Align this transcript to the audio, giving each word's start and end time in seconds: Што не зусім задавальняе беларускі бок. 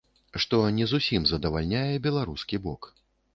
Што 0.45 0.57
не 0.77 0.87
зусім 0.91 1.27
задавальняе 1.33 1.93
беларускі 2.07 2.63
бок. 2.65 2.81